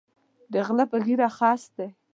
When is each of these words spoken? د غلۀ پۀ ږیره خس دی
د 0.51 0.53
غلۀ 0.65 0.85
پۀ 0.89 0.97
ږیره 1.05 1.29
خس 1.37 1.61
دی 1.75 1.87